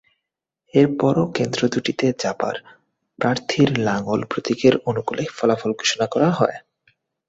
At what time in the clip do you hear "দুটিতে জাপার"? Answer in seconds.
1.73-2.55